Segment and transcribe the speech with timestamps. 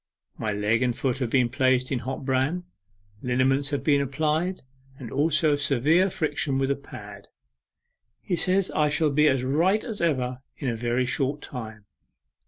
[0.35, 2.63] My leg and foot have been placed in hot bran,
[3.21, 4.61] liniments have been applied,
[4.97, 7.27] and also severe friction with a pad.
[8.19, 11.85] He says I shall be as right as ever in a very short time.